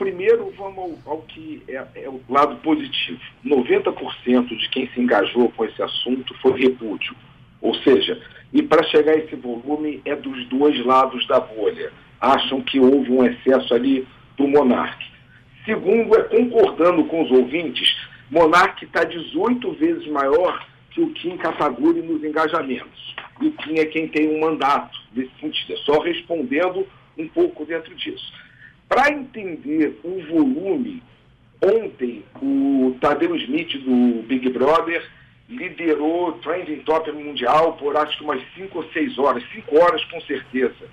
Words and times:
primeiro 0.00 0.50
vamos 0.56 0.98
ao, 1.04 1.12
ao 1.12 1.22
que 1.22 1.62
é, 1.68 1.84
é, 1.94 2.08
o 2.08 2.22
lado 2.26 2.56
positivo. 2.56 3.20
90% 3.44 4.48
de 4.48 4.68
quem 4.70 4.88
se 4.88 4.98
engajou 4.98 5.50
com 5.50 5.66
esse 5.66 5.80
assunto 5.82 6.34
foi 6.40 6.58
repúdio. 6.58 7.14
Ou 7.60 7.74
seja, 7.74 8.18
e 8.50 8.62
para 8.62 8.82
chegar 8.84 9.12
a 9.12 9.18
esse 9.18 9.36
volume 9.36 10.00
é 10.06 10.16
dos 10.16 10.46
dois 10.48 10.82
lados 10.86 11.26
da 11.26 11.38
bolha. 11.38 11.92
Acham 12.18 12.62
que 12.62 12.80
houve 12.80 13.12
um 13.12 13.22
excesso 13.26 13.74
ali 13.74 14.08
do 14.38 14.48
Monarque. 14.48 15.06
Segundo, 15.66 16.16
é 16.16 16.22
concordando 16.22 17.04
com 17.04 17.22
os 17.22 17.30
ouvintes, 17.30 17.94
Monarque 18.30 18.86
está 18.86 19.04
18 19.04 19.72
vezes 19.72 20.06
maior 20.06 20.66
que 20.92 21.02
o 21.02 21.10
Kim 21.10 21.36
Kataguri 21.36 22.00
nos 22.00 22.24
engajamentos. 22.24 23.14
E 23.42 23.48
o 23.48 23.52
Kim 23.52 23.78
é 23.78 23.84
quem 23.84 24.08
tem 24.08 24.34
um 24.34 24.40
mandato 24.40 24.98
nesse 25.14 25.30
sentido. 25.38 25.74
É 25.74 25.76
só 25.76 26.00
respondendo 26.00 26.86
um 27.18 27.28
pouco 27.28 27.66
dentro 27.66 27.94
disso. 27.94 28.32
Para 28.90 29.12
entender 29.12 30.00
o 30.02 30.20
volume, 30.26 31.00
ontem 31.62 32.24
o 32.42 32.96
Tadeu 33.00 33.36
Smith 33.36 33.78
do 33.84 34.24
Big 34.24 34.48
Brother 34.50 35.08
liderou 35.48 36.32
Trending 36.42 36.80
Top 36.80 37.10
Mundial 37.12 37.74
por 37.74 37.96
acho 37.96 38.18
que 38.18 38.24
umas 38.24 38.42
5 38.56 38.78
ou 38.78 38.84
6 38.92 39.16
horas, 39.16 39.44
5 39.54 39.78
horas 39.78 40.04
com 40.06 40.20
certeza. 40.22 40.88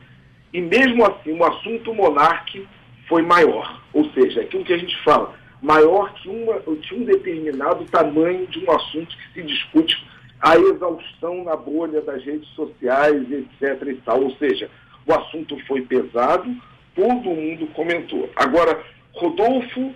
E 0.54 0.62
mesmo 0.62 1.04
assim, 1.08 1.32
o 1.32 1.44
assunto 1.44 1.92
monarque 1.92 2.68
foi 3.08 3.24
maior. 3.24 3.82
Ou 3.92 4.08
seja, 4.12 4.42
aquilo 4.42 4.64
que 4.64 4.74
a 4.74 4.78
gente 4.78 4.96
fala, 5.04 5.34
maior 5.60 6.14
que, 6.14 6.30
uma, 6.30 6.60
que 6.60 6.94
um 6.94 7.04
determinado 7.04 7.84
tamanho 7.86 8.46
de 8.46 8.64
um 8.64 8.72
assunto 8.74 9.18
que 9.18 9.34
se 9.34 9.42
discute 9.42 10.06
a 10.40 10.56
exaustão 10.56 11.44
na 11.44 11.56
bolha 11.56 12.00
das 12.02 12.24
redes 12.24 12.48
sociais, 12.50 13.26
etc. 13.32 13.88
E 13.88 13.96
tal. 14.06 14.22
Ou 14.22 14.36
seja, 14.36 14.70
o 15.04 15.14
assunto 15.16 15.58
foi 15.66 15.82
pesado, 15.82 16.56
todo 16.98 17.30
mundo 17.30 17.68
comentou. 17.68 18.28
Agora, 18.36 18.84
Rodolfo 19.14 19.94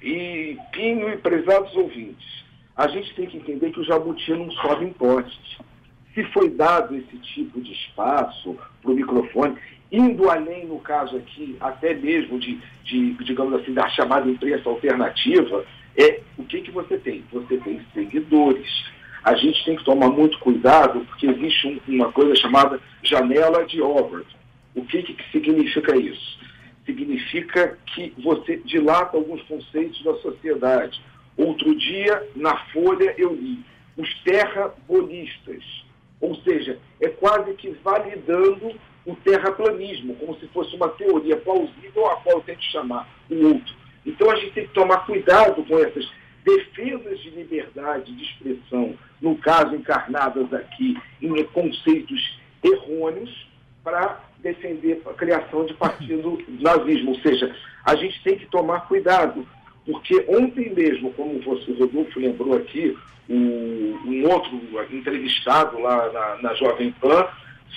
e 0.00 0.56
Pinho 0.70 1.10
e 1.10 1.16
prezados 1.16 1.74
ouvintes, 1.74 2.44
a 2.76 2.86
gente 2.86 3.12
tem 3.14 3.26
que 3.26 3.36
entender 3.36 3.72
que 3.72 3.80
o 3.80 3.84
jabuti 3.84 4.30
não 4.30 4.50
sobe 4.52 4.86
impostos. 4.86 5.58
Se 6.14 6.22
foi 6.32 6.48
dado 6.48 6.96
esse 6.96 7.18
tipo 7.18 7.60
de 7.60 7.72
espaço 7.72 8.56
para 8.80 8.90
o 8.90 8.94
microfone, 8.94 9.56
indo 9.90 10.30
além, 10.30 10.66
no 10.66 10.78
caso 10.78 11.16
aqui, 11.16 11.56
até 11.60 11.94
mesmo 11.94 12.38
de, 12.38 12.60
de, 12.84 13.12
digamos 13.24 13.60
assim, 13.60 13.72
da 13.72 13.88
chamada 13.90 14.30
imprensa 14.30 14.68
alternativa, 14.68 15.64
é 15.96 16.20
o 16.38 16.44
que, 16.44 16.62
que 16.62 16.70
você 16.70 16.96
tem? 16.96 17.24
Você 17.32 17.56
tem 17.58 17.80
seguidores. 17.92 18.68
A 19.24 19.34
gente 19.34 19.64
tem 19.64 19.76
que 19.76 19.84
tomar 19.84 20.08
muito 20.08 20.38
cuidado, 20.38 21.00
porque 21.00 21.26
existe 21.26 21.66
um, 21.88 21.94
uma 21.96 22.12
coisa 22.12 22.34
chamada 22.36 22.80
janela 23.02 23.66
de 23.66 23.82
Howard. 23.82 24.26
O 24.74 24.84
que, 24.84 25.02
que 25.02 25.32
significa 25.32 25.96
isso? 25.96 26.38
Significa 26.86 27.78
que 27.86 28.14
você 28.18 28.56
dilata 28.58 29.16
alguns 29.16 29.42
conceitos 29.42 30.02
da 30.02 30.14
sociedade. 30.16 31.00
Outro 31.36 31.74
dia, 31.76 32.28
na 32.36 32.56
Folha, 32.72 33.14
eu 33.16 33.34
li 33.34 33.64
os 33.96 34.14
terrabolistas, 34.22 35.62
ou 36.20 36.34
seja, 36.36 36.78
é 37.00 37.08
quase 37.08 37.54
que 37.54 37.70
validando 37.82 38.74
o 39.06 39.14
terraplanismo, 39.16 40.14
como 40.16 40.38
se 40.38 40.46
fosse 40.48 40.74
uma 40.76 40.88
teoria 40.90 41.36
plausível 41.36 42.06
a 42.06 42.16
qual 42.16 42.36
eu 42.36 42.42
tento 42.42 42.62
chamar 42.64 43.08
o 43.30 43.46
outro. 43.46 43.74
Então 44.04 44.30
a 44.30 44.36
gente 44.36 44.52
tem 44.52 44.66
que 44.66 44.74
tomar 44.74 45.06
cuidado 45.06 45.62
com 45.64 45.78
essas 45.78 46.10
defesas 46.44 47.20
de 47.20 47.30
liberdade 47.30 48.14
de 48.14 48.24
expressão, 48.24 48.96
no 49.20 49.36
caso 49.36 49.74
encarnadas 49.74 50.52
aqui 50.52 50.96
em 51.20 51.44
conceitos 51.44 52.38
errôneos, 52.62 53.48
para 53.82 54.20
defender 54.42 55.00
a 55.06 55.12
criação 55.14 55.64
de 55.64 55.74
partido 55.74 56.38
nazismo. 56.60 57.10
Ou 57.10 57.20
seja, 57.20 57.54
a 57.84 57.94
gente 57.94 58.22
tem 58.22 58.36
que 58.36 58.46
tomar 58.46 58.88
cuidado, 58.88 59.46
porque 59.86 60.24
ontem 60.28 60.72
mesmo, 60.74 61.12
como 61.12 61.40
você, 61.40 61.72
Rodolfo, 61.72 62.18
lembrou 62.18 62.56
aqui, 62.56 62.96
um, 63.28 64.24
outro 64.28 64.60
entrevistado 64.92 65.78
lá 65.78 66.10
na, 66.12 66.42
na 66.42 66.54
Jovem 66.54 66.92
Pan 67.00 67.26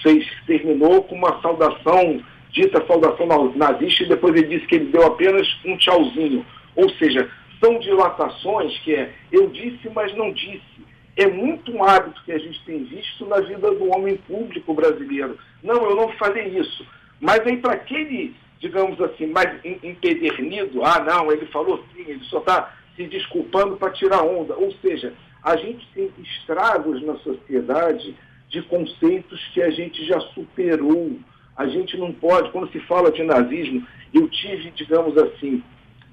fez, 0.01 0.25
terminou 0.47 1.03
com 1.03 1.15
uma 1.15 1.39
saudação, 1.41 2.21
dita 2.51 2.85
saudação 2.87 3.53
nazista, 3.55 4.03
e 4.03 4.09
depois 4.09 4.35
ele 4.35 4.47
disse 4.47 4.67
que 4.67 4.75
ele 4.75 4.91
deu 4.91 5.05
apenas 5.05 5.47
um 5.65 5.77
tchauzinho. 5.77 6.45
Ou 6.75 6.89
seja, 6.91 7.29
são 7.63 7.79
dilatações 7.79 8.77
que 8.79 8.95
é 8.95 9.13
eu 9.31 9.47
disse, 9.49 9.89
mas 9.93 10.15
não 10.15 10.31
disse. 10.33 10.73
É 11.15 11.27
muito 11.27 11.71
um 11.71 11.83
hábito 11.83 12.23
que 12.23 12.31
a 12.31 12.39
gente 12.39 12.63
tem 12.65 12.83
visto 12.83 13.25
na 13.25 13.39
vida 13.39 13.71
do 13.71 13.89
homem 13.91 14.17
público 14.17 14.73
brasileiro. 14.73 15.37
Não, 15.61 15.75
eu 15.75 15.95
não 15.95 16.09
falei 16.13 16.47
isso. 16.57 16.85
Mas 17.19 17.39
aí 17.41 17.57
para 17.57 17.73
aquele 17.73 18.35
digamos 18.63 18.99
assim, 19.01 19.25
mais 19.25 19.59
empedernido, 19.83 20.85
ah, 20.85 21.03
não, 21.03 21.29
ele 21.29 21.45
falou 21.47 21.83
sim, 21.93 22.05
ele 22.07 22.23
só 22.23 22.37
está 22.39 22.73
se 22.95 23.05
desculpando 23.07 23.75
para 23.75 23.91
tirar 23.91 24.23
onda. 24.23 24.55
Ou 24.55 24.71
seja, 24.81 25.13
a 25.43 25.57
gente 25.57 25.85
tem 25.93 26.09
estragos 26.17 27.03
na 27.03 27.17
sociedade 27.17 28.15
de 28.47 28.61
conceitos 28.61 29.45
que 29.53 29.61
a 29.61 29.69
gente 29.69 30.05
já 30.05 30.17
superou. 30.33 31.19
A 31.57 31.67
gente 31.67 31.97
não 31.97 32.13
pode, 32.13 32.51
quando 32.51 32.71
se 32.71 32.79
fala 32.79 33.11
de 33.11 33.21
nazismo, 33.23 33.85
eu 34.13 34.29
tive, 34.29 34.71
digamos 34.71 35.17
assim, 35.17 35.61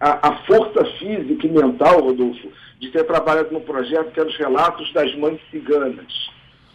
a, 0.00 0.28
a 0.28 0.36
força 0.44 0.84
física 0.98 1.46
e 1.46 1.50
mental, 1.50 2.00
Rodolfo, 2.00 2.50
de 2.80 2.90
ter 2.90 3.04
trabalhado 3.04 3.52
no 3.52 3.60
projeto 3.60 4.10
que 4.12 4.18
era 4.18 4.28
os 4.28 4.36
relatos 4.36 4.90
das 4.94 5.14
mães 5.16 5.38
ciganas. 5.50 6.30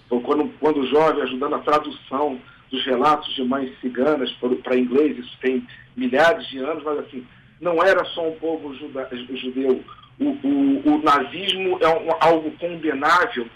Então, 0.06 0.22
quando, 0.22 0.48
quando 0.60 0.86
jovem, 0.88 1.24
ajudando 1.24 1.56
a 1.56 1.60
tradução 1.60 2.40
dos 2.72 2.86
relatos 2.86 3.34
de 3.34 3.44
mães 3.44 3.72
ciganas 3.82 4.32
para 4.64 4.78
inglês, 4.78 5.18
isso 5.18 5.36
tem 5.42 5.66
milhares 5.98 6.48
de 6.48 6.60
anos, 6.60 6.84
mas 6.84 7.00
assim, 7.00 7.26
não 7.60 7.82
era 7.84 8.06
só 8.06 8.28
um 8.30 8.36
povo 8.36 8.76
juda, 8.76 9.10
judeu. 9.34 9.84
O, 10.20 10.26
o, 10.26 10.94
o 10.94 11.04
nazismo 11.04 11.78
é 11.82 11.88
um, 11.90 12.10
algo 12.22 12.52
condenável 12.52 13.48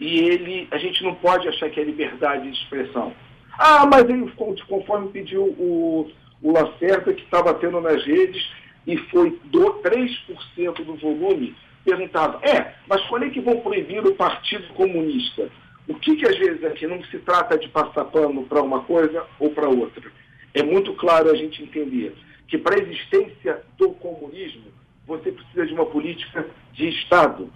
e 0.00 0.18
ele, 0.18 0.66
a 0.70 0.78
gente 0.78 1.04
não 1.04 1.14
pode 1.14 1.46
achar 1.46 1.68
que 1.68 1.78
é 1.78 1.84
liberdade 1.84 2.50
de 2.50 2.56
expressão. 2.56 3.12
Ah, 3.58 3.86
mas 3.86 4.08
ele, 4.08 4.32
conforme 4.66 5.08
pediu 5.08 5.42
o, 5.42 6.10
o 6.42 6.52
Lacerda, 6.52 7.12
que 7.12 7.22
estava 7.22 7.52
tendo 7.54 7.80
nas 7.80 8.02
redes, 8.04 8.42
e 8.90 8.96
foi 9.08 9.38
do 9.44 9.74
3% 9.82 10.84
do 10.84 10.96
volume, 10.96 11.54
perguntava, 11.84 12.44
é, 12.44 12.74
mas 12.88 13.00
quando 13.04 13.24
é 13.24 13.30
que 13.30 13.40
vão 13.40 13.60
proibir 13.60 14.04
o 14.04 14.16
Partido 14.16 14.66
Comunista? 14.74 15.48
O 15.86 15.94
que, 15.94 16.16
que 16.16 16.26
às 16.26 16.36
vezes 16.36 16.64
aqui 16.64 16.88
não 16.88 17.02
se 17.04 17.18
trata 17.20 17.56
de 17.56 17.68
passar 17.68 18.04
pano 18.06 18.44
para 18.44 18.60
uma 18.60 18.82
coisa 18.82 19.24
ou 19.38 19.50
para 19.50 19.68
outra. 19.68 20.10
É 20.52 20.62
muito 20.62 20.92
claro 20.94 21.30
a 21.30 21.36
gente 21.36 21.62
entender 21.62 22.12
que 22.48 22.58
para 22.58 22.74
a 22.74 22.82
existência 22.82 23.62
do 23.78 23.90
comunismo, 23.90 24.64
você 25.06 25.30
precisa 25.30 25.66
de 25.66 25.72
uma 25.72 25.86
política 25.86 26.46
de 26.72 26.88
Estado. 26.88 27.48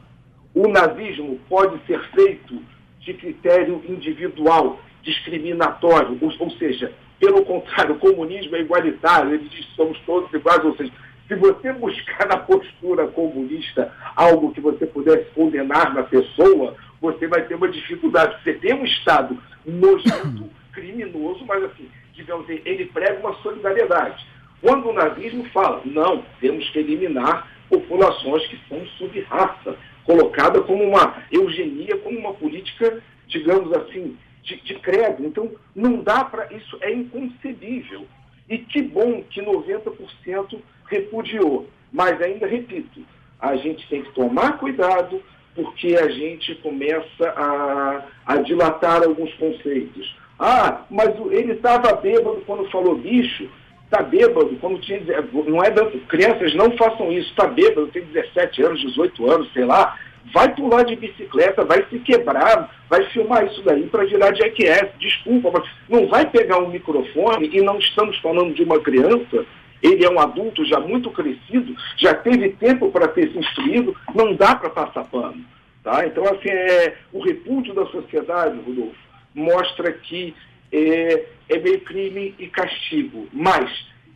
O 0.54 0.68
nazismo 0.68 1.40
pode 1.48 1.84
ser 1.86 2.00
feito 2.10 2.62
de 3.00 3.14
critério 3.14 3.82
individual, 3.88 4.80
discriminatório, 5.02 6.16
ou, 6.20 6.32
ou 6.38 6.50
seja, 6.52 6.92
pelo 7.18 7.44
contrário, 7.44 7.94
o 7.94 7.98
comunismo 7.98 8.54
é 8.54 8.60
igualitário, 8.60 9.34
ele 9.34 9.48
diz 9.48 9.64
que 9.66 9.74
somos 9.74 9.98
todos 10.00 10.32
iguais, 10.32 10.64
ou 10.64 10.76
seja, 10.76 10.92
se 11.26 11.34
você 11.36 11.72
buscar 11.72 12.26
na 12.28 12.36
postura 12.36 13.06
comunista 13.08 13.92
algo 14.14 14.52
que 14.52 14.60
você 14.60 14.86
pudesse 14.86 15.30
condenar 15.30 15.94
na 15.94 16.02
pessoa, 16.02 16.76
você 17.00 17.26
vai 17.26 17.42
ter 17.46 17.54
uma 17.54 17.68
dificuldade. 17.68 18.42
Você 18.42 18.54
tem 18.54 18.74
um 18.74 18.84
Estado 18.84 19.36
nojento, 19.64 20.50
criminoso, 20.72 21.44
mas 21.46 21.64
assim, 21.64 21.88
digamos 22.12 22.44
assim, 22.44 22.60
ele 22.64 22.86
prega 22.86 23.20
uma 23.20 23.34
solidariedade. 23.36 24.26
Quando 24.60 24.88
o 24.88 24.92
nazismo 24.92 25.44
fala, 25.50 25.80
não, 25.84 26.24
temos 26.40 26.68
que 26.70 26.78
eliminar 26.78 27.48
populações 27.68 28.46
que 28.46 28.58
são 28.68 28.84
sub-raça, 28.98 29.76
colocada 30.04 30.60
como 30.62 30.84
uma 30.84 31.22
eugenia, 31.32 31.96
como 31.98 32.18
uma 32.18 32.34
política, 32.34 33.02
digamos 33.26 33.72
assim, 33.72 34.16
de, 34.42 34.60
de 34.60 34.74
credo. 34.74 35.24
Então, 35.24 35.50
não 35.74 36.02
dá 36.02 36.24
para. 36.24 36.52
Isso 36.52 36.76
é 36.82 36.92
inconcebível. 36.92 38.06
E 38.48 38.58
que 38.58 38.82
bom 38.82 39.22
que 39.22 39.40
90% 39.40 40.60
repudiou. 40.86 41.66
Mas 41.92 42.20
ainda 42.20 42.46
repito, 42.46 43.00
a 43.40 43.56
gente 43.56 43.86
tem 43.88 44.02
que 44.02 44.12
tomar 44.12 44.58
cuidado 44.58 45.22
porque 45.54 45.94
a 45.96 46.08
gente 46.08 46.54
começa 46.56 47.28
a, 47.36 48.02
a 48.26 48.36
dilatar 48.38 49.02
alguns 49.02 49.32
conceitos. 49.34 50.16
Ah, 50.38 50.82
mas 50.90 51.14
ele 51.30 51.52
estava 51.52 51.94
bêbado 51.94 52.42
quando 52.46 52.68
falou 52.70 52.96
bicho, 52.96 53.48
está 53.84 54.02
bêbado 54.02 54.56
quando 54.60 54.80
tinha. 54.80 55.00
Não 55.32 55.62
é, 55.62 55.70
crianças 56.08 56.54
não 56.54 56.76
façam 56.76 57.12
isso, 57.12 57.30
está 57.30 57.46
bêbado, 57.46 57.86
tem 57.88 58.02
17 58.02 58.62
anos, 58.62 58.80
18 58.80 59.30
anos, 59.30 59.52
sei 59.52 59.64
lá. 59.64 59.96
Vai 60.32 60.52
pular 60.54 60.82
de 60.84 60.96
bicicleta, 60.96 61.64
vai 61.64 61.84
se 61.88 61.98
quebrar, 61.98 62.74
vai 62.88 63.04
filmar 63.10 63.46
isso 63.46 63.62
daí 63.62 63.86
para 63.86 64.06
virar 64.06 64.34
jackass. 64.34 64.88
Desculpa, 64.98 65.50
mas 65.52 65.68
não 65.88 66.08
vai 66.08 66.28
pegar 66.28 66.58
um 66.58 66.70
microfone 66.70 67.50
e 67.52 67.60
não 67.60 67.78
estamos 67.78 68.18
falando 68.18 68.54
de 68.54 68.64
uma 68.64 68.80
criança 68.80 69.44
ele 69.84 70.02
é 70.02 70.10
um 70.10 70.18
adulto 70.18 70.64
já 70.64 70.80
muito 70.80 71.10
crescido, 71.10 71.76
já 71.98 72.14
teve 72.14 72.50
tempo 72.52 72.90
para 72.90 73.06
ter 73.06 73.30
se 73.30 73.38
instruído, 73.38 73.94
não 74.14 74.34
dá 74.34 74.54
para 74.54 74.70
passar 74.70 75.04
pano. 75.04 75.44
Tá? 75.82 76.06
Então, 76.06 76.24
assim, 76.24 76.48
é, 76.48 76.96
o 77.12 77.22
repúdio 77.22 77.74
da 77.74 77.84
sociedade, 77.86 78.58
Rodolfo, 78.64 78.96
mostra 79.34 79.92
que 79.92 80.34
é, 80.72 81.26
é 81.50 81.58
meio 81.58 81.82
crime 81.82 82.34
e 82.38 82.46
castigo, 82.46 83.28
mas 83.30 83.70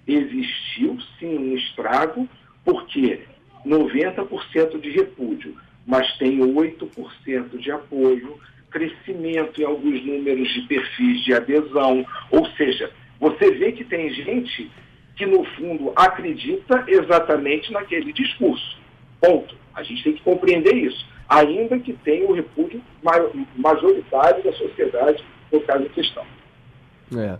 existiu 0.07 0.97
sim 1.19 1.37
um 1.37 1.55
estrago 1.55 2.27
porque 2.65 3.21
90% 3.67 4.81
de 4.81 4.91
repúdio, 4.91 5.55
mas 5.87 6.11
tem 6.17 6.39
8% 6.39 7.59
de 7.59 7.71
apoio, 7.71 8.41
crescimento 8.71 9.61
em 9.61 9.65
alguns 9.65 10.03
números 10.03 10.49
de 10.55 10.63
perfis 10.63 11.23
de 11.25 11.35
adesão, 11.35 12.07
ou 12.31 12.47
seja, 12.53 12.91
você 13.21 13.51
vê 13.51 13.73
que 13.73 13.85
tem 13.85 14.09
gente 14.11 14.71
que, 15.19 15.27
no 15.27 15.45
fundo, 15.57 15.93
acredita 15.97 16.85
exatamente 16.87 17.73
naquele 17.73 18.13
discurso. 18.13 18.79
Ponto. 19.21 19.57
A 19.75 19.83
gente 19.83 20.03
tem 20.05 20.13
que 20.15 20.23
compreender 20.23 20.75
isso, 20.75 21.05
ainda 21.29 21.79
que 21.79 21.93
tenha 21.93 22.27
o 22.27 22.33
repúdio 22.33 22.81
majoritário 23.57 24.43
da 24.43 24.53
sociedade 24.53 25.23
no 25.53 25.61
caso 25.61 25.85
em 25.85 25.89
questão. 25.89 26.25
É. 27.17 27.39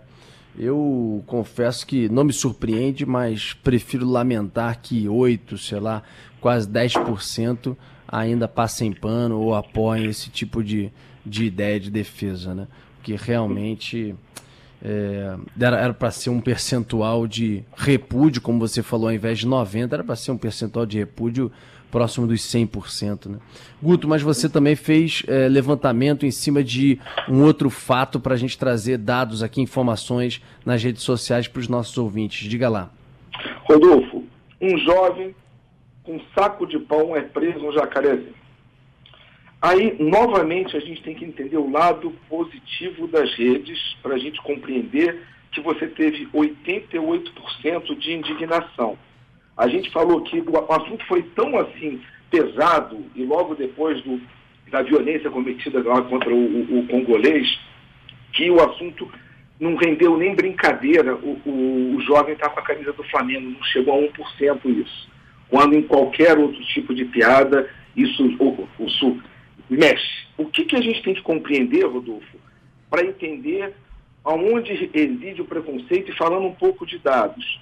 Eu 0.57 1.23
confesso 1.25 1.87
que 1.87 2.09
não 2.09 2.23
me 2.23 2.33
surpreende, 2.33 3.05
mas 3.05 3.53
prefiro 3.53 4.05
lamentar 4.05 4.81
que 4.81 5.07
8, 5.07 5.57
sei 5.57 5.79
lá, 5.79 6.03
quase 6.41 6.69
10% 6.69 7.77
ainda 8.07 8.47
passem 8.47 8.91
pano 8.91 9.39
ou 9.39 9.53
apoiem 9.53 10.07
esse 10.07 10.29
tipo 10.29 10.63
de, 10.63 10.91
de 11.25 11.45
ideia 11.45 11.79
de 11.79 11.89
defesa, 11.89 12.53
né? 12.53 12.67
Porque 12.97 13.15
realmente 13.15 14.15
é, 14.83 15.35
era 15.59 15.93
para 15.93 16.11
ser 16.11 16.29
um 16.29 16.39
percentual 16.39 17.27
de 17.27 17.63
repúdio, 17.75 18.41
como 18.41 18.59
você 18.59 18.81
falou, 18.81 19.07
ao 19.07 19.13
invés 19.13 19.39
de 19.39 19.47
90%, 19.47 19.93
era 19.93 20.03
para 20.03 20.15
ser 20.15 20.31
um 20.31 20.37
percentual 20.37 20.85
de 20.85 20.97
repúdio 20.97 21.51
próximo 21.91 22.27
dos 22.27 22.41
100%. 22.41 23.27
Né? 23.27 23.37
Guto, 23.81 24.07
mas 24.07 24.21
você 24.21 24.47
também 24.47 24.75
fez 24.75 25.23
é, 25.27 25.47
levantamento 25.47 26.25
em 26.25 26.31
cima 26.31 26.63
de 26.63 26.99
um 27.27 27.43
outro 27.43 27.69
fato 27.69 28.19
para 28.19 28.35
a 28.35 28.37
gente 28.37 28.57
trazer 28.57 28.97
dados 28.97 29.43
aqui, 29.43 29.61
informações 29.61 30.41
nas 30.65 30.83
redes 30.83 31.03
sociais 31.03 31.47
para 31.47 31.59
os 31.59 31.67
nossos 31.67 31.97
ouvintes. 31.97 32.47
Diga 32.47 32.69
lá. 32.69 32.89
Rodolfo, 33.63 34.23
um 34.61 34.77
jovem 34.77 35.35
com 36.03 36.19
saco 36.33 36.65
de 36.65 36.79
pão 36.79 37.15
é 37.15 37.21
preso 37.21 37.59
no 37.59 37.73
Jacarezinho. 37.73 38.39
Aí, 39.61 39.97
novamente, 39.99 40.77
a 40.77 40.79
gente 40.79 41.01
tem 41.03 41.13
que 41.13 41.25
entender 41.25 41.57
o 41.57 41.69
lado 41.69 42.13
positivo 42.29 43.07
das 43.07 43.33
redes 43.35 43.77
para 44.01 44.15
a 44.15 44.17
gente 44.17 44.41
compreender 44.41 45.21
que 45.51 45.59
você 45.59 45.87
teve 45.87 46.27
88% 46.27 47.97
de 47.97 48.13
indignação. 48.13 48.97
A 49.57 49.67
gente 49.67 49.89
falou 49.89 50.21
que 50.21 50.39
o 50.39 50.71
assunto 50.71 51.05
foi 51.07 51.23
tão 51.35 51.57
assim 51.59 52.01
pesado 52.31 53.03
e 53.13 53.23
logo 53.23 53.55
depois 53.55 54.01
do, 54.03 54.21
da 54.71 54.81
violência 54.81 55.29
cometida 55.29 55.83
lá 55.83 56.01
contra 56.03 56.33
o, 56.33 56.37
o, 56.37 56.79
o 56.79 56.87
congolês, 56.87 57.59
que 58.31 58.49
o 58.49 58.61
assunto 58.61 59.11
não 59.59 59.75
rendeu 59.75 60.15
nem 60.15 60.33
brincadeira. 60.35 61.15
O, 61.15 61.41
o, 61.45 61.95
o 61.97 62.01
jovem 62.01 62.33
está 62.33 62.49
com 62.49 62.61
a 62.61 62.63
camisa 62.63 62.93
do 62.93 63.03
Flamengo, 63.03 63.49
não 63.49 63.63
chegou 63.63 63.93
a 63.93 64.09
1% 64.09 64.59
isso. 64.65 65.09
Quando 65.49 65.75
em 65.75 65.81
qualquer 65.81 66.37
outro 66.37 66.63
tipo 66.67 66.93
de 66.95 67.03
piada, 67.05 67.69
isso, 67.97 68.23
isso 68.79 69.19
mexe. 69.69 70.27
O 70.37 70.45
que, 70.45 70.65
que 70.65 70.75
a 70.75 70.81
gente 70.81 71.03
tem 71.03 71.13
que 71.13 71.21
compreender, 71.21 71.85
Rodolfo, 71.85 72.37
para 72.89 73.05
entender 73.05 73.73
aonde 74.23 74.73
reside 74.73 75.41
o 75.41 75.45
preconceito 75.45 76.11
e 76.11 76.17
falando 76.17 76.45
um 76.47 76.53
pouco 76.53 76.85
de 76.85 76.97
dados. 76.99 77.59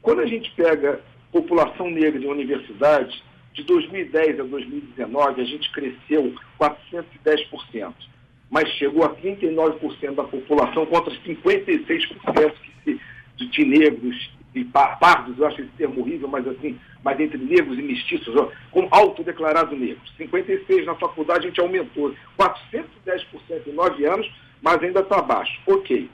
Quando 0.00 0.20
a 0.20 0.26
gente 0.26 0.50
pega 0.52 1.00
população 1.32 1.90
negra 1.90 2.18
de 2.18 2.26
universidade, 2.26 3.22
de 3.52 3.62
2010 3.64 4.40
a 4.40 4.42
2019, 4.44 5.40
a 5.40 5.44
gente 5.44 5.70
cresceu 5.72 6.34
410%, 6.60 7.92
mas 8.50 8.68
chegou 8.72 9.04
a 9.04 9.14
39% 9.16 10.14
da 10.14 10.24
população 10.24 10.86
contra 10.86 11.12
56% 11.12 12.52
que 12.84 12.98
se, 13.36 13.46
de 13.46 13.64
negros 13.64 14.35
e 14.58 14.64
pardos, 14.64 15.38
eu 15.38 15.46
acho 15.46 15.60
esse 15.60 15.70
termo 15.72 16.00
horrível, 16.00 16.28
mas 16.28 16.46
assim, 16.46 16.78
mas 17.04 17.18
entre 17.20 17.38
negros 17.38 17.78
e 17.78 17.82
mestiços, 17.82 18.34
ó, 18.36 18.50
com 18.70 18.88
autodeclarado 18.90 19.76
negros. 19.76 20.12
56 20.16 20.86
na 20.86 20.94
faculdade 20.94 21.46
a 21.46 21.48
gente 21.48 21.60
aumentou, 21.60 22.14
410% 22.38 23.66
em 23.66 23.72
nove 23.72 24.04
anos, 24.06 24.30
mas 24.62 24.82
ainda 24.82 25.00
está 25.00 25.18
abaixo. 25.18 25.60
Ok. 25.66 26.10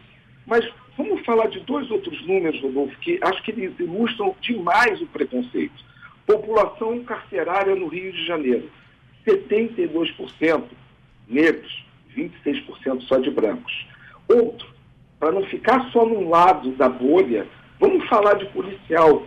Mas 0.46 0.68
vamos 0.96 1.24
falar 1.24 1.46
de 1.48 1.60
dois 1.60 1.90
outros 1.90 2.20
números, 2.26 2.60
Rodolfo, 2.60 2.96
que 2.98 3.18
acho 3.22 3.42
que 3.42 3.52
eles 3.52 3.78
ilustram 3.78 4.34
demais 4.40 5.00
o 5.00 5.06
preconceito. 5.06 5.84
População 6.26 7.02
carcerária 7.04 7.74
no 7.74 7.88
Rio 7.88 8.12
de 8.12 8.26
Janeiro, 8.26 8.70
72% 9.26 10.64
negros, 11.28 11.84
26% 12.16 13.02
só 13.02 13.18
de 13.18 13.30
brancos. 13.30 13.86
Outro, 14.28 14.68
para 15.18 15.32
não 15.32 15.44
ficar 15.44 15.90
só 15.90 16.04
num 16.04 16.28
lado 16.28 16.72
da 16.72 16.88
bolha, 16.88 17.46
Vamos 17.82 18.08
falar 18.08 18.34
de 18.34 18.46
policial. 18.46 19.26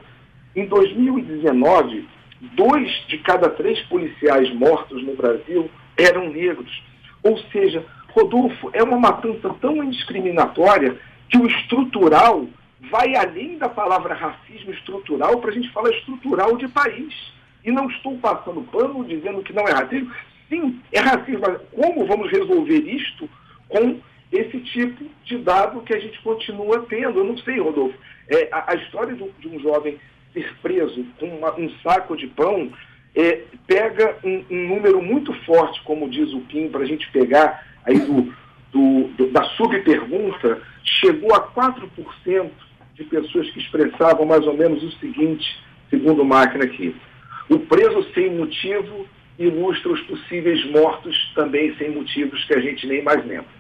Em 0.55 0.65
2019, 0.65 2.07
dois 2.55 2.89
de 3.09 3.17
cada 3.17 3.49
três 3.49 3.81
policiais 3.87 4.49
mortos 4.53 5.03
no 5.03 5.13
Brasil 5.13 5.69
eram 5.97 6.29
negros. 6.29 6.81
Ou 7.21 7.37
seja, 7.51 7.85
Rodolfo, 8.13 8.69
é 8.71 8.81
uma 8.81 8.97
matança 8.97 9.53
tão 9.59 9.83
indiscriminatória 9.83 10.97
que 11.27 11.37
o 11.37 11.45
estrutural 11.45 12.47
vai 12.89 13.13
além 13.17 13.57
da 13.57 13.67
palavra 13.67 14.13
racismo 14.13 14.71
estrutural 14.71 15.41
para 15.41 15.51
a 15.51 15.53
gente 15.53 15.69
falar 15.73 15.89
estrutural 15.89 16.55
de 16.55 16.69
país. 16.69 17.13
E 17.65 17.69
não 17.69 17.89
estou 17.89 18.17
passando 18.19 18.61
pano 18.71 19.03
dizendo 19.03 19.43
que 19.43 19.51
não 19.51 19.67
é 19.67 19.73
racismo. 19.73 20.09
Sim, 20.47 20.79
é 20.93 21.01
racismo. 21.01 21.41
Mas 21.41 21.59
como 21.73 22.05
vamos 22.05 22.31
resolver 22.31 22.79
isto 22.79 23.29
com 23.67 23.99
esse 24.37 24.59
tipo 24.59 25.05
de 25.23 25.37
dado 25.37 25.81
que 25.81 25.93
a 25.93 25.99
gente 25.99 26.21
continua 26.21 26.85
tendo? 26.89 27.19
Eu 27.19 27.25
não 27.25 27.37
sei, 27.37 27.59
Rodolfo. 27.59 27.97
É, 28.29 28.49
a, 28.51 28.71
a, 28.71 28.75
história 28.75 29.15
do, 29.15 29.31
de 29.39 29.47
um 29.47 29.59
jovem 29.59 29.99
ser 30.33 30.53
preso 30.61 31.05
com 31.19 31.27
uma, 31.27 31.53
um 31.59 31.69
saco 31.83 32.17
de 32.17 32.27
pão 32.27 32.71
é, 33.15 33.43
pega 33.67 34.17
um, 34.23 34.43
um, 34.49 34.67
número 34.67 35.01
muito 35.01 35.33
forte, 35.45 35.81
como 35.83 36.09
diz 36.09 36.33
o 36.33 36.41
Kim, 36.41 36.69
para 36.69 36.81
a 36.81 36.85
gente 36.85 37.09
pegar 37.11 37.65
aí 37.85 37.99
do, 37.99 38.33
do, 38.71 39.07
do, 39.15 39.31
da 39.31 39.43
subpergunta, 39.51 40.61
chegou 40.83 41.33
a 41.33 41.47
4% 41.51 42.49
de 42.95 43.03
pessoas 43.05 43.49
que 43.51 43.59
expressavam 43.59 44.25
mais 44.25 44.45
ou 44.45 44.55
menos 44.57 44.83
o 44.83 44.91
seguinte, 44.99 45.59
segundo 45.89 46.25
máquina 46.25 46.65
aqui. 46.65 46.95
O 47.49 47.59
preso 47.59 48.03
sem 48.13 48.35
motivo 48.35 49.07
ilustra 49.37 49.91
os 49.91 50.01
possíveis 50.01 50.65
mortos 50.71 51.31
também 51.35 51.75
sem 51.77 51.91
motivos 51.91 52.43
que 52.45 52.53
a 52.53 52.59
gente 52.59 52.87
nem 52.87 53.03
mais 53.03 53.25
lembra. 53.25 53.54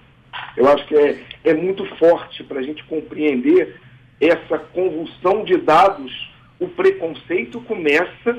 Eu 0.57 0.67
acho 0.69 0.85
que 0.87 0.95
é, 0.95 1.19
é 1.43 1.53
muito 1.53 1.85
forte 1.97 2.43
para 2.43 2.59
a 2.59 2.63
gente 2.63 2.83
compreender 2.85 3.75
essa 4.19 4.57
convulsão 4.57 5.43
de 5.43 5.57
dados, 5.57 6.11
o 6.59 6.67
preconceito 6.67 7.59
começa 7.61 8.37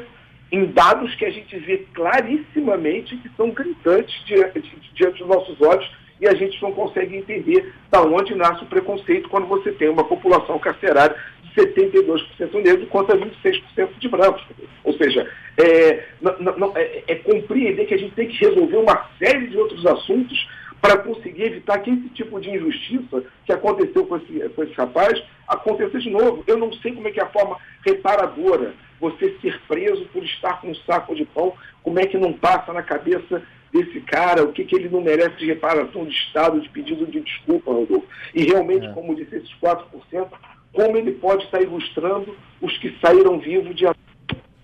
em 0.50 0.64
dados 0.66 1.14
que 1.16 1.24
a 1.24 1.30
gente 1.30 1.56
vê 1.58 1.86
clarissimamente 1.92 3.16
que 3.16 3.28
são 3.36 3.50
gritantes 3.50 4.14
diante, 4.24 4.78
diante 4.94 5.18
dos 5.18 5.28
nossos 5.28 5.60
olhos 5.60 5.88
e 6.20 6.26
a 6.26 6.34
gente 6.34 6.60
não 6.62 6.72
consegue 6.72 7.16
entender 7.16 7.72
da 7.90 8.00
onde 8.02 8.34
nasce 8.34 8.64
o 8.64 8.68
preconceito 8.68 9.28
quando 9.28 9.46
você 9.46 9.72
tem 9.72 9.88
uma 9.88 10.04
população 10.04 10.58
carcerária 10.58 11.14
de 11.42 11.62
72% 11.62 12.62
negro 12.62 12.86
contra 12.86 13.16
26% 13.16 13.98
de 13.98 14.08
brancos. 14.08 14.42
Ou 14.84 14.92
seja, 14.94 15.30
é, 15.58 16.04
não, 16.20 16.56
não, 16.56 16.72
é, 16.76 17.02
é 17.06 17.14
compreender 17.16 17.86
que 17.86 17.94
a 17.94 17.98
gente 17.98 18.14
tem 18.14 18.28
que 18.28 18.44
resolver 18.44 18.76
uma 18.76 19.08
série 19.18 19.48
de 19.48 19.58
outros 19.58 19.84
assuntos 19.84 20.48
para 20.86 20.98
conseguir 20.98 21.42
evitar 21.42 21.80
que 21.80 21.90
esse 21.90 22.08
tipo 22.10 22.40
de 22.40 22.48
injustiça 22.48 23.24
que 23.44 23.52
aconteceu 23.52 24.06
com 24.06 24.18
esse, 24.18 24.48
com 24.50 24.62
esse 24.62 24.72
rapaz 24.74 25.20
aconteça 25.48 25.98
de 25.98 26.10
novo. 26.10 26.44
Eu 26.46 26.56
não 26.56 26.72
sei 26.74 26.92
como 26.92 27.08
é 27.08 27.10
que 27.10 27.18
é 27.18 27.24
a 27.24 27.28
forma 27.28 27.56
reparadora 27.84 28.72
você 29.00 29.36
ser 29.42 29.60
preso 29.66 30.06
por 30.12 30.22
estar 30.22 30.60
com 30.60 30.68
um 30.68 30.74
saco 30.76 31.16
de 31.16 31.24
pão, 31.24 31.52
como 31.82 31.98
é 31.98 32.06
que 32.06 32.16
não 32.16 32.32
passa 32.32 32.72
na 32.72 32.84
cabeça 32.84 33.42
desse 33.72 34.00
cara, 34.02 34.44
o 34.44 34.52
que, 34.52 34.64
que 34.64 34.76
ele 34.76 34.88
não 34.88 35.00
merece 35.00 35.36
de 35.38 35.46
reparação 35.46 36.04
de 36.04 36.14
Estado, 36.14 36.60
de 36.60 36.68
pedido 36.68 37.04
de 37.04 37.20
desculpa, 37.20 37.72
Rodolfo. 37.72 38.06
E 38.32 38.44
realmente, 38.44 38.86
é. 38.86 38.92
como 38.92 39.16
disse, 39.16 39.34
esses 39.34 39.50
4%, 39.60 40.28
como 40.72 40.96
ele 40.96 41.12
pode 41.12 41.44
estar 41.44 41.60
ilustrando 41.60 42.36
os 42.62 42.78
que 42.78 42.96
saíram 43.04 43.40
vivos 43.40 43.74
de 43.74 43.86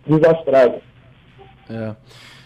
desastrado. 0.06 0.80
É. 1.68 1.96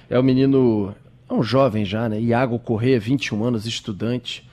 É 0.08 0.18
o 0.18 0.22
menino 0.22 0.94
é 1.28 1.34
um 1.34 1.42
jovem 1.42 1.84
já, 1.84 2.08
né? 2.08 2.20
Iago 2.20 2.58
Corrêa, 2.58 2.98
21 3.00 3.44
anos, 3.44 3.66
estudante. 3.66 4.48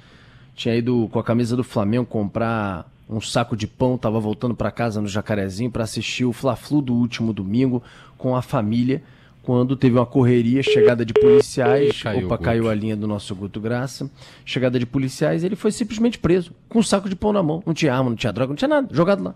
Tinha 0.56 0.76
ido 0.76 1.10
com 1.12 1.20
a 1.20 1.24
camisa 1.24 1.56
do 1.56 1.64
Flamengo 1.64 2.06
comprar 2.06 2.92
um 3.10 3.22
saco 3.22 3.56
de 3.56 3.68
pão, 3.68 3.96
estava 3.96 4.20
voltando 4.20 4.56
para 4.56 4.72
casa 4.72 5.02
no 5.02 5.08
Jacarezinho 5.08 5.70
para 5.70 5.84
assistir 5.84 6.26
o 6.26 6.34
Fla-Flu 6.34 6.82
do 6.82 6.94
último 6.94 7.34
domingo 7.34 7.84
com 8.18 8.36
a 8.36 8.42
família, 8.42 9.04
quando 9.44 9.76
teve 9.76 9.98
uma 9.98 10.06
correria, 10.06 10.64
chegada 10.64 11.06
de 11.06 11.14
policiais, 11.14 12.02
caiu 12.02 12.28
opa, 12.28 12.38
caiu 12.38 12.70
a 12.70 12.74
linha 12.74 12.96
do 12.96 13.06
nosso 13.06 13.36
Guto 13.36 13.60
Graça, 13.60 14.10
chegada 14.46 14.80
de 14.80 14.86
policiais, 14.86 15.44
ele 15.44 15.58
foi 15.58 15.72
simplesmente 15.72 16.18
preso, 16.18 16.54
com 16.70 16.80
um 16.80 16.84
saco 16.84 17.10
de 17.10 17.16
pão 17.16 17.34
na 17.34 17.44
mão, 17.44 17.62
não 17.66 17.74
tinha 17.74 17.94
arma, 17.94 18.10
não 18.10 18.16
tinha 18.16 18.32
droga, 18.32 18.50
não 18.50 18.56
tinha 18.56 18.70
nada, 18.70 18.88
jogado 18.92 19.22
lá. 19.22 19.36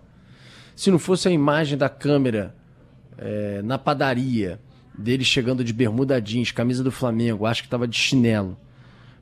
Se 0.75 0.89
não 0.89 0.97
fosse 0.97 1.27
a 1.27 1.31
imagem 1.31 1.77
da 1.77 1.89
câmera 1.89 2.55
é, 3.17 3.61
na 3.63 3.77
padaria, 3.77 4.59
dele 4.97 5.23
chegando 5.23 5.63
de 5.63 5.73
bermuda 5.73 6.19
jeans, 6.19 6.51
camisa 6.51 6.83
do 6.83 6.91
Flamengo, 6.91 7.45
acho 7.45 7.61
que 7.61 7.67
estava 7.67 7.87
de 7.87 7.97
chinelo, 7.97 8.57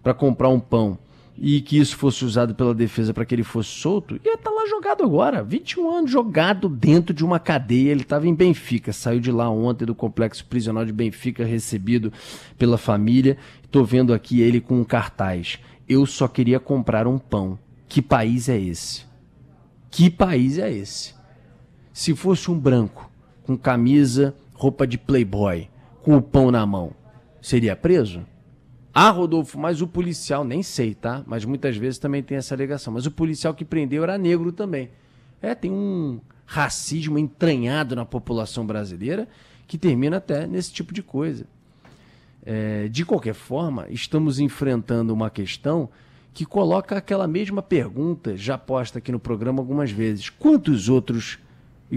para 0.01 0.13
comprar 0.13 0.50
um 0.50 0.60
pão. 0.60 0.98
e 1.38 1.60
que 1.60 1.77
isso 1.77 1.98
fosse 1.98 2.24
usado 2.24 2.55
pela 2.55 2.74
defesa 2.74 3.13
para 3.13 3.25
que 3.25 3.36
ele 3.36 3.44
fosse 3.44 3.70
solto, 3.70 4.15
ia 4.24 4.36
estar 4.36 4.50
tá 4.50 4.55
lá 4.55 4.65
jogado 4.70 5.03
agora. 5.03 5.44
21 5.44 5.98
anos 5.98 6.10
jogado 6.10 6.70
dentro 6.70 7.13
de 7.13 7.25
uma 7.25 7.39
cadeia. 7.39 7.91
Ele 7.91 8.03
estava 8.03 8.25
em 8.25 8.34
Benfica, 8.34 8.94
saiu 8.94 9.20
de 9.20 9.34
lá 9.34 9.50
ontem 9.50 9.84
do 9.84 9.94
complexo 9.94 10.46
prisional 10.46 10.86
de 10.86 10.94
Benfica, 10.94 11.44
recebido 11.44 12.13
pela 12.58 12.77
família. 12.77 13.38
Estou 13.62 13.84
vendo 13.84 14.13
aqui 14.13 14.39
ele 14.39 14.62
com 14.62 14.79
um 14.79 14.86
cartaz. 14.86 15.60
Eu 15.89 16.05
só 16.05 16.25
queria 16.25 16.58
comprar 16.58 17.05
um 17.05 17.20
pão. 17.20 17.60
Que 17.89 18.01
país 18.01 18.48
é 18.48 18.58
esse? 18.58 19.03
Que 19.91 20.10
país 20.10 20.58
é 20.58 20.72
esse? 20.72 21.13
Se 21.94 22.15
fosse 22.15 22.50
um 22.50 22.60
branco, 22.60 23.10
com 23.44 23.58
camisa, 23.58 24.36
roupa 24.56 24.88
de 24.88 24.98
playboy, 24.98 25.70
com 26.02 26.18
o 26.18 26.22
pão 26.22 26.50
na 26.50 26.66
mão, 26.66 26.94
seria 27.42 27.76
preso? 27.76 28.26
Ah, 28.94 29.10
Rodolfo, 29.10 29.60
mas 29.60 29.82
o 29.82 29.88
policial, 29.88 30.46
nem 30.46 30.64
sei, 30.64 30.96
tá? 30.96 31.22
Mas 31.28 31.44
muitas 31.44 31.76
vezes 31.76 32.00
também 32.00 32.24
tem 32.24 32.38
essa 32.38 32.56
alegação. 32.56 32.94
Mas 32.94 33.06
o 33.06 33.12
policial 33.12 33.54
que 33.54 33.66
prendeu 33.66 34.04
era 34.04 34.18
negro 34.18 34.54
também. 34.54 34.90
É, 35.42 35.54
tem 35.54 35.70
um 35.70 36.22
racismo 36.46 37.20
entranhado 37.20 37.94
na 37.94 38.06
população 38.06 38.66
brasileira 38.66 39.28
que 39.68 39.78
termina 39.78 40.18
até 40.18 40.48
nesse 40.48 40.72
tipo 40.72 40.94
de 40.94 41.04
coisa. 41.04 41.46
É, 42.46 42.88
de 42.88 43.04
qualquer 43.04 43.34
forma, 43.34 43.86
estamos 43.90 44.40
enfrentando 44.40 45.14
uma 45.14 45.30
questão 45.30 45.90
que 46.34 46.46
coloca 46.46 46.98
aquela 46.98 47.28
mesma 47.28 47.62
pergunta 47.62 48.38
já 48.38 48.58
posta 48.58 49.00
aqui 49.00 49.12
no 49.12 49.20
programa 49.20 49.60
algumas 49.60 49.92
vezes: 49.92 50.30
quantos 50.30 50.88
outros 50.88 51.40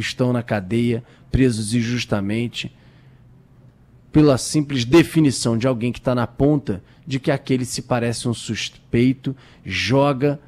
estão 0.01 0.33
na 0.33 0.43
cadeia, 0.43 1.03
presos 1.31 1.75
injustamente? 1.75 2.73
pela 4.13 4.39
simples 4.39 4.85
definição 4.85 5.57
de 5.57 5.67
alguém 5.67 5.93
que 5.93 5.99
está 5.99 6.15
na 6.15 6.27
ponta 6.27 6.83
de 7.07 7.19
que 7.19 7.31
aquele 7.31 7.65
se 7.65 7.83
parece 7.83 8.29
um 8.29 8.35
suspeito, 8.35 9.37
joga 9.65 10.41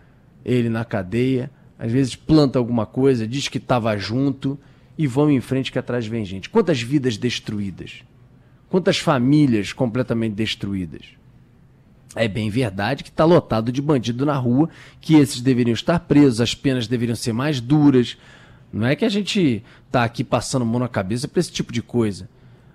ele 0.45 0.69
na 0.69 0.85
cadeia, 0.85 1.51
às 1.79 1.91
vezes 1.93 2.17
planta 2.17 2.59
alguma 2.59 2.87
coisa, 2.87 3.27
diz 3.27 3.49
que 3.49 3.59
estava 3.59 3.97
junto 3.97 4.59
e 4.97 5.07
vão 5.07 5.31
em 5.31 5.41
frente 5.41 5.73
que 5.73 5.79
atrás 5.79 6.07
vem 6.07 6.25
gente. 6.25 6.51
Quantas 6.51 6.81
vidas 6.83 7.17
destruídas? 7.17 8.03
Quantas 8.69 8.99
famílias 8.99 9.73
completamente 9.73 10.35
destruídas? 10.35 11.03
É 12.15 12.27
bem 12.27 12.51
verdade 12.51 13.05
que 13.05 13.11
está 13.11 13.25
lotado 13.25 13.71
de 13.71 13.81
bandido 13.81 14.27
na 14.27 14.35
rua, 14.35 14.69
que 15.01 15.15
esses 15.15 15.41
deveriam 15.41 15.75
estar 15.75 16.01
presos, 16.01 16.41
as 16.41 16.55
penas 16.55 16.87
deveriam 16.87 17.15
ser 17.15 17.33
mais 17.33 17.61
duras. 17.61 18.19
Não 18.73 18.87
é 18.87 18.95
que 18.95 19.05
a 19.05 19.09
gente 19.09 19.63
está 19.87 20.05
aqui 20.05 20.23
passando 20.23 20.65
mão 20.65 20.79
na 20.79 20.89
cabeça 20.89 21.27
para 21.27 21.41
esse 21.41 21.51
tipo 21.51 21.73
de 21.73 21.83
coisa. 21.83 22.29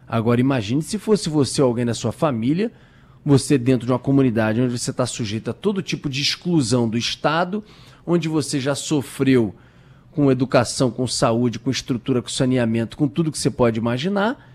Agora 0.07 0.41
imagine 0.41 0.81
se 0.81 0.99
fosse 0.99 1.29
você 1.29 1.61
ou 1.61 1.67
alguém 1.69 1.85
da 1.85 1.93
sua 1.93 2.11
família, 2.11 2.71
você 3.25 3.57
dentro 3.57 3.87
de 3.87 3.91
uma 3.91 3.99
comunidade 3.99 4.61
onde 4.61 4.77
você 4.77 4.91
está 4.91 5.05
sujeito 5.05 5.49
a 5.49 5.53
todo 5.53 5.81
tipo 5.81 6.09
de 6.09 6.21
exclusão 6.21 6.87
do 6.87 6.97
Estado, 6.97 7.63
onde 8.05 8.27
você 8.27 8.59
já 8.59 8.75
sofreu 8.75 9.55
com 10.11 10.31
educação, 10.31 10.91
com 10.91 11.07
saúde, 11.07 11.59
com 11.59 11.71
estrutura, 11.71 12.21
com 12.21 12.29
saneamento, 12.29 12.95
com 12.95 13.07
tudo 13.07 13.31
que 13.31 13.37
você 13.37 13.49
pode 13.49 13.79
imaginar. 13.79 14.53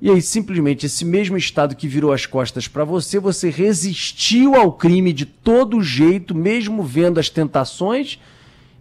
E 0.00 0.10
aí, 0.10 0.20
simplesmente, 0.20 0.86
esse 0.86 1.04
mesmo 1.04 1.36
Estado 1.36 1.76
que 1.76 1.86
virou 1.86 2.12
as 2.12 2.26
costas 2.26 2.66
para 2.66 2.82
você, 2.82 3.20
você 3.20 3.50
resistiu 3.50 4.56
ao 4.56 4.72
crime 4.72 5.12
de 5.12 5.26
todo 5.26 5.82
jeito, 5.82 6.34
mesmo 6.34 6.82
vendo 6.82 7.20
as 7.20 7.28
tentações. 7.28 8.18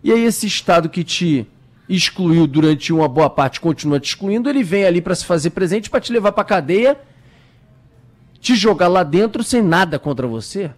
E 0.04 0.12
aí, 0.12 0.24
esse 0.24 0.48
Estado 0.48 0.90
que 0.90 1.04
te 1.04 1.46
excluiu 1.96 2.48
durante 2.48 2.94
uma 2.94 3.08
boa 3.08 3.30
parte, 3.30 3.60
continua 3.60 4.00
te 4.00 4.08
excluindo, 4.08 4.50
ele 4.50 4.64
vem 4.64 4.86
ali 4.86 5.02
para 5.02 5.14
se 5.14 5.26
fazer 5.26 5.50
presente, 5.50 5.90
para 5.90 6.00
te 6.00 6.14
levar 6.14 6.32
para 6.32 6.44
cadeia, 6.44 6.98
te 8.40 8.56
jogar 8.56 8.88
lá 8.88 9.04
dentro 9.04 9.44
sem 9.44 9.62
nada 9.62 10.00
contra 10.00 10.26
você? 10.26 10.72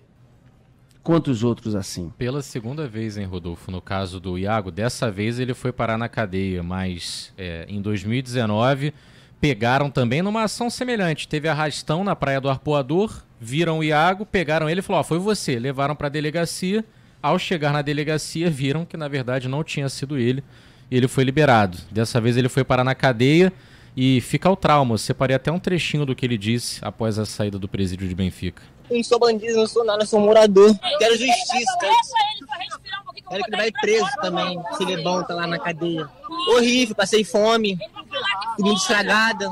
Quantos 1.03 1.43
outros 1.43 1.75
assim? 1.75 2.11
Pela 2.17 2.41
segunda 2.41 2.87
vez, 2.87 3.17
hein, 3.17 3.25
Rodolfo? 3.25 3.69
No 3.69 3.81
caso 3.81 4.19
do 4.19 4.39
Iago, 4.39 4.71
dessa 4.71 5.11
vez 5.11 5.37
ele 5.37 5.53
foi 5.53 5.71
parar 5.71 5.97
na 5.97 6.09
cadeia, 6.09 6.63
mas 6.63 7.31
é, 7.37 7.65
em 7.67 7.81
2019 7.81 8.93
pegaram 9.39 9.91
também 9.91 10.21
numa 10.21 10.43
ação 10.43 10.69
semelhante. 10.69 11.27
Teve 11.27 11.49
arrastão 11.49 12.03
na 12.03 12.15
Praia 12.15 12.39
do 12.39 12.49
Arpoador, 12.49 13.21
viram 13.39 13.79
o 13.79 13.83
Iago, 13.83 14.25
pegaram 14.25 14.69
ele 14.69 14.79
e 14.79 14.83
falou: 14.83 15.01
Ó, 15.01 15.03
foi 15.03 15.19
você. 15.19 15.59
Levaram 15.59 15.95
para 15.95 16.07
a 16.07 16.09
delegacia. 16.09 16.83
Ao 17.21 17.37
chegar 17.37 17.73
na 17.73 17.81
delegacia, 17.81 18.49
viram 18.49 18.85
que 18.85 18.97
na 18.97 19.09
verdade 19.09 19.49
não 19.49 19.63
tinha 19.63 19.89
sido 19.89 20.17
ele 20.17 20.43
e 20.89 20.97
ele 20.97 21.07
foi 21.07 21.23
liberado. 21.23 21.77
Dessa 21.91 22.19
vez 22.19 22.37
ele 22.37 22.49
foi 22.49 22.63
parar 22.63 22.83
na 22.83 22.95
cadeia 22.95 23.51
e 23.95 24.21
fica 24.21 24.49
o 24.49 24.55
trauma. 24.55 24.95
Eu 24.95 24.97
separei 24.97 25.35
até 25.35 25.51
um 25.51 25.59
trechinho 25.59 26.05
do 26.05 26.15
que 26.15 26.25
ele 26.25 26.37
disse 26.37 26.79
após 26.83 27.19
a 27.19 27.25
saída 27.25 27.59
do 27.59 27.67
presídio 27.67 28.07
de 28.07 28.15
Benfica. 28.15 28.61
Eu 28.89 28.97
não 28.97 29.03
sou 29.03 29.19
bandido, 29.19 29.55
não 29.55 29.67
sou 29.67 29.85
nada, 29.85 30.03
eu 30.03 30.07
sou 30.07 30.19
morador. 30.19 30.75
Quero 30.99 31.17
justiça. 31.17 31.77
Quero, 31.79 31.93
quero 33.29 33.43
que 33.43 33.49
ele 33.49 33.57
vai 33.57 33.71
preso 33.71 34.09
também, 34.21 34.59
se 34.77 34.83
ele 34.83 34.93
é 34.93 35.03
bom, 35.03 35.23
tá 35.23 35.33
lá 35.33 35.47
na 35.47 35.57
cadeia. 35.57 36.07
Horrível, 36.49 36.95
passei 36.95 37.23
fome, 37.23 37.77
comida 38.57 38.75
estragada. 38.75 39.51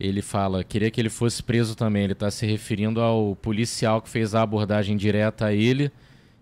Ele 0.00 0.22
fala, 0.22 0.64
queria 0.64 0.90
que 0.90 1.00
ele 1.00 1.08
fosse 1.08 1.42
preso 1.42 1.74
também. 1.74 2.04
Ele 2.04 2.14
está 2.14 2.30
se 2.30 2.44
referindo 2.46 3.00
ao 3.00 3.36
policial 3.36 4.02
que 4.02 4.08
fez 4.08 4.34
a 4.34 4.42
abordagem 4.42 4.96
direta 4.96 5.46
a 5.46 5.52
ele 5.52 5.90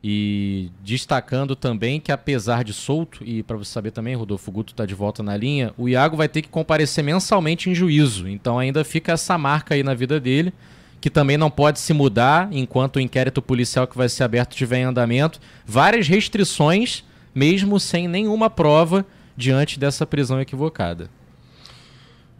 e 0.05 0.71
destacando 0.83 1.55
também 1.55 2.01
que, 2.01 2.11
apesar 2.11 2.65
de 2.65 2.73
solto, 2.73 3.23
e 3.25 3.43
para 3.43 3.57
você 3.57 3.71
saber 3.71 3.93
também, 3.93 4.17
Rodolfo 4.17 4.51
Guto 4.51 4.73
está 4.73 4.85
de 4.85 4.95
volta 4.95 5.23
na 5.23 5.37
linha, 5.37 5.73
o 5.79 5.89
Iago 5.89 6.17
vai 6.17 6.29
ter 6.29 6.43
que 6.43 6.49
comparecer 6.49 7.05
mensalmente 7.05 7.71
em 7.71 7.75
juízo. 7.75 8.29
Então 8.29 8.59
ainda 8.59 8.83
fica 8.85 9.13
essa 9.13 9.39
marca 9.39 9.75
aí 9.75 9.85
na 9.85 9.95
vida 9.95 10.19
dele, 10.19 10.53
que 11.01 11.09
também 11.09 11.37
não 11.37 11.51
pode 11.51 11.79
se 11.79 11.93
mudar 11.93 12.49
enquanto 12.51 12.97
o 12.97 13.01
inquérito 13.01 13.41
policial 13.41 13.87
que 13.87 13.97
vai 13.97 14.09
ser 14.09 14.25
aberto 14.25 14.53
estiver 14.53 14.79
em 14.79 14.85
andamento. 14.85 15.39
Várias 15.65 16.09
restrições, 16.09 17.05
mesmo 17.33 17.79
sem 17.79 18.09
nenhuma 18.09 18.51
prova, 18.51 19.07
diante 19.37 19.79
dessa 19.79 20.05
prisão 20.05 20.41
equivocada. 20.41 21.09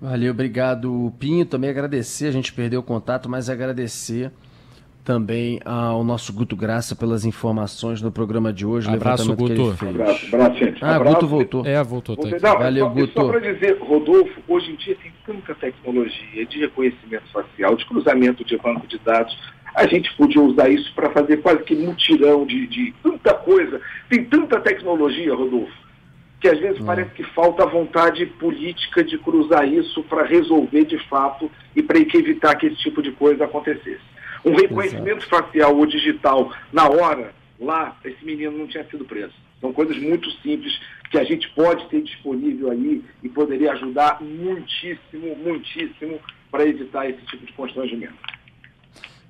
Valeu, 0.01 0.33
obrigado, 0.33 1.13
Pinho. 1.17 1.47
Também 1.47 1.71
agradecer, 1.71 2.27
a 2.27 2.33
gente 2.33 2.53
perdeu 2.53 2.81
o 2.81 2.83
contato, 2.83 3.29
mas 3.29 3.49
agradecer 3.49 4.33
também 5.05 5.61
ao 5.65 6.05
nosso 6.05 6.33
Guto 6.33 6.55
Graça 6.55 6.95
pelas 6.95 7.25
informações 7.25 8.01
no 8.01 8.13
programa 8.13 8.53
de 8.53 8.65
hoje. 8.65 8.89
Abraço, 8.89 9.35
Guto. 9.35 9.71
Abraço, 9.81 10.27
abraço, 10.27 10.59
gente. 10.59 10.85
Ah, 10.85 10.97
abraço. 10.97 11.15
Guto 11.17 11.29
voltou. 11.29 11.67
É, 11.67 11.83
voltou. 11.83 12.17
Tá 12.17 12.29
Não, 12.29 12.59
Valeu, 12.59 12.87
só, 12.87 12.93
Guto. 12.93 13.13
Só 13.13 13.29
para 13.29 13.41
dizer, 13.41 13.79
Rodolfo, 13.81 14.41
hoje 14.49 14.73
em 14.73 14.77
dia 14.77 14.97
tem 15.03 15.13
tanta 15.27 15.55
tecnologia 15.55 16.47
de 16.47 16.61
reconhecimento 16.61 17.25
facial, 17.33 17.77
de 17.77 17.85
cruzamento 17.87 18.45
de 18.45 18.57
banco 18.57 18.87
de 18.87 18.99
dados. 18.99 19.37
A 19.75 19.87
gente 19.87 20.15
podia 20.17 20.41
usar 20.41 20.69
isso 20.69 20.95
para 20.95 21.11
fazer 21.11 21.39
quase 21.39 21.63
que 21.65 21.75
mutirão 21.75 22.47
de, 22.47 22.67
de 22.67 22.95
tanta 23.03 23.35
coisa. 23.35 23.81
Tem 24.09 24.25
tanta 24.25 24.61
tecnologia, 24.61 25.35
Rodolfo, 25.35 25.73
que 26.41 26.49
às 26.49 26.59
vezes 26.59 26.81
hum. 26.81 26.85
parece 26.85 27.11
que 27.11 27.25
falta 27.25 27.67
vontade 27.67 28.27
política 28.27 29.03
de 29.03 29.19
cruzar 29.19 29.67
isso 29.67 30.03
para 30.05 30.25
resolver 30.25 30.85
de 30.85 30.99
fato 31.09 31.51
e 31.75 31.83
para 31.83 31.99
evitar 31.99 32.55
que 32.55 32.67
esse 32.67 32.77
tipo 32.77 33.03
de 33.03 33.13
coisa 33.13 33.45
acontecesse. 33.45 34.12
Um 34.45 34.55
reconhecimento 34.55 35.27
Exato. 35.27 35.29
facial 35.29 35.77
ou 35.77 35.87
digital 35.87 36.53
na 36.73 36.89
hora, 36.89 37.33
lá, 37.61 37.97
esse 38.05 38.25
menino 38.25 38.57
não 38.57 38.67
tinha 38.67 38.85
sido 38.85 39.05
preso. 39.05 39.33
São 39.61 39.73
coisas 39.73 39.97
muito 39.99 40.29
simples 40.43 40.79
que 41.11 41.19
a 41.19 41.25
gente 41.25 41.49
pode 41.51 41.87
ter 41.89 42.03
disponível 42.03 42.71
aí 42.71 43.05
e 43.23 43.29
poderia 43.29 43.73
ajudar 43.73 44.21
muitíssimo, 44.21 45.37
muitíssimo 45.37 46.19
para 46.51 46.67
evitar 46.67 47.09
esse 47.09 47.25
tipo 47.27 47.47
de 47.47 47.53
constrangimento. 47.53 48.15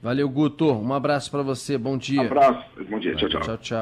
Valeu, 0.03 0.29
Guto. 0.29 0.73
Um 0.73 0.93
abraço 0.93 1.31
para 1.31 1.43
você. 1.43 1.79
Bom 1.79 1.97
dia. 1.97 2.23
Um 2.23 2.27
abraço. 2.27 2.65
Bom 2.89 2.99
dia. 2.99 3.13
Valeu, 3.15 3.29
tchau, 3.29 3.29
tchau. 3.29 3.41
tchau, 3.41 3.57
tchau. 3.59 3.59